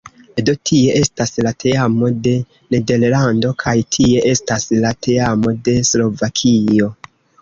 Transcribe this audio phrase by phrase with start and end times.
[0.45, 2.33] Do tie estas la teamo de
[2.75, 6.91] Nederlando kaj tie estas la teamo de Slovakio